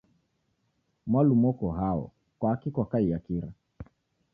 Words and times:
Mwalumu 1.09 1.45
oko 1.51 1.67
hao, 1.79 2.03
kwaki 2.39 2.67
kwakaiya 2.75 3.17
kira? 3.25 3.49